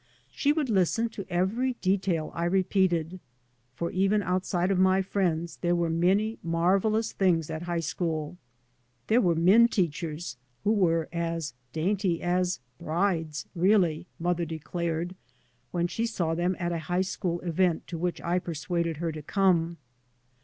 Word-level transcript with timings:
She 0.31 0.51
would 0.51 0.71
listen 0.71 1.09
to 1.09 1.27
every 1.29 1.73
detail 1.73 2.31
I 2.33 2.45
repeated. 2.45 3.19
For 3.75 3.91
even 3.91 4.23
outside 4.23 4.71
of 4.71 4.79
my 4.79 5.03
friends 5.03 5.57
there 5.57 5.75
were 5.75 5.91
many 5.91 6.39
marvellous 6.41 7.11
things 7.11 7.51
at 7.51 7.61
high 7.61 7.81
school. 7.81 8.35
There 9.05 9.21
were 9.21 9.35
men 9.35 9.67
teachers 9.67 10.37
who 10.63 10.71
were 10.73 11.07
as 11.13 11.53
dainty" 11.71 12.19
as 12.39 12.61
hrides,. 12.81 13.45
really," 13.53 14.07
mother 14.17 14.43
declared 14.43 15.13
when 15.69 15.85
she 15.85 16.07
saw 16.07 16.33
them 16.33 16.55
at 16.57 16.71
a 16.71 16.79
high 16.89 17.01
school 17.01 17.39
event 17.41 17.85
to 17.85 17.99
which 17.99 18.19
I 18.21 18.39
persuaded 18.39 18.97
her 18.97 19.11
to 19.11 19.21
come. 19.21 19.77